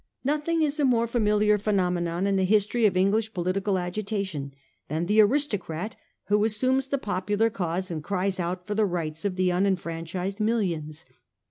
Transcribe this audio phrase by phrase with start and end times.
[0.23, 4.51] Nothing is a more familiar phenomenon in the history of English poli tical agitation
[4.87, 9.35] than the aristocrat who assumes the popular cause and cries out for the' rights' of
[9.35, 11.05] the' un enfranchised millions.